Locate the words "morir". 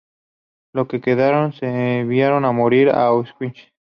2.51-2.89